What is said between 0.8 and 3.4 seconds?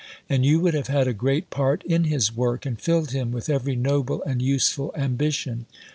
had a great part in his work and filled him